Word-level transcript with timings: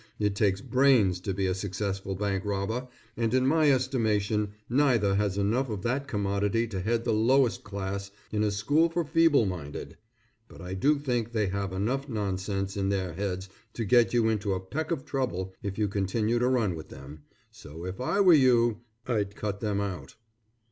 It 0.17 0.33
takes 0.35 0.61
brains 0.61 1.19
to 1.19 1.31
be 1.31 1.45
a 1.45 1.53
successful 1.53 2.15
bank 2.15 2.43
robber, 2.43 2.87
and 3.15 3.35
in 3.35 3.45
my 3.45 3.71
estimation 3.71 4.53
neither 4.67 5.13
has 5.13 5.37
enough 5.37 5.69
of 5.69 5.83
that 5.83 6.07
commodity 6.07 6.65
to 6.69 6.81
head 6.81 7.03
the 7.03 7.13
lowest 7.13 7.63
class 7.63 8.09
in 8.31 8.43
a 8.43 8.49
school 8.49 8.89
for 8.89 9.05
feeble 9.05 9.45
minded. 9.45 9.97
But 10.47 10.59
I 10.59 10.73
do 10.73 10.97
think 10.97 11.33
they 11.33 11.49
have 11.49 11.71
enough 11.71 12.09
nonsense 12.09 12.75
in 12.75 12.89
their 12.89 13.13
heads 13.13 13.47
to 13.73 13.85
get 13.85 14.11
you 14.11 14.27
into 14.27 14.53
a 14.53 14.59
peck 14.59 14.89
of 14.89 15.05
trouble 15.05 15.53
if 15.61 15.77
you 15.77 15.87
continue 15.87 16.39
to 16.39 16.47
run 16.47 16.73
with 16.73 16.89
them, 16.89 17.19
so 17.51 17.85
if 17.85 18.01
I 18.01 18.21
were 18.21 18.33
you 18.33 18.79
I'd 19.05 19.35
cut 19.35 19.59
them 19.59 19.79
out. 19.79 20.15